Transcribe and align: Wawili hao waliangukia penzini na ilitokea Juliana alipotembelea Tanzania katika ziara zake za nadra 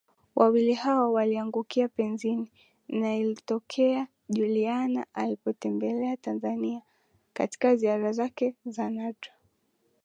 Wawili 0.35 0.73
hao 0.73 1.13
waliangukia 1.13 1.87
penzini 1.89 2.51
na 2.89 3.15
ilitokea 3.15 4.07
Juliana 4.29 5.05
alipotembelea 5.13 6.17
Tanzania 6.17 6.81
katika 7.33 7.75
ziara 7.75 8.11
zake 8.11 8.55
za 8.65 8.89
nadra 8.89 9.31